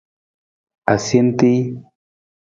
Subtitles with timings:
[0.93, 1.59] Asentii.